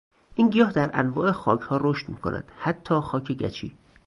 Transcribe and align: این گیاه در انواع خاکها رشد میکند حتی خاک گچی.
این 0.35 0.49
گیاه 0.49 0.71
در 0.71 0.89
انواع 0.93 1.31
خاکها 1.31 1.79
رشد 1.81 2.09
میکند 2.09 2.51
حتی 2.59 2.95
خاک 2.95 3.31
گچی. 3.31 3.77